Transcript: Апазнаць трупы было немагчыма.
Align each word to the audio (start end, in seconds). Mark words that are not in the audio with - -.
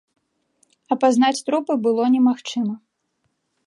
Апазнаць 0.95 1.43
трупы 1.51 1.73
было 1.87 2.11
немагчыма. 2.17 2.75